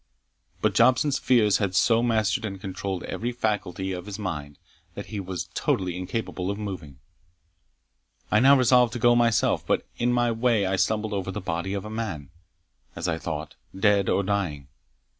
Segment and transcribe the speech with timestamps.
[0.63, 4.57] But Jobson's fears had so mastered and controlled every faculty of his mind,
[4.95, 6.97] that he was totally incapable of moving.
[8.31, 11.75] I now resolved to go myself, but in my way I stumbled over the body
[11.75, 12.31] of a man,
[12.95, 14.69] as I thought, dead or dying.